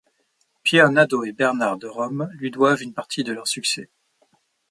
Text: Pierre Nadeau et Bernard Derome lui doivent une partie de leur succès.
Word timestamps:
Pierre 0.63 0.89
Nadeau 0.91 1.23
et 1.25 1.31
Bernard 1.31 1.77
Derome 1.77 2.27
lui 2.33 2.49
doivent 2.49 2.81
une 2.81 2.95
partie 2.95 3.23
de 3.23 3.33
leur 3.33 3.47
succès. 3.47 3.87